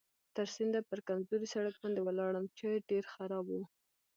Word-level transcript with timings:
تر 0.35 0.45
سینده 0.55 0.79
پر 0.89 0.99
کمزوري 1.07 1.47
سړک 1.53 1.75
باندې 1.81 2.01
ولاړم 2.03 2.45
چې 2.57 2.67
ډېر 2.89 3.03
خراب 3.13 3.45
و. 3.49 3.57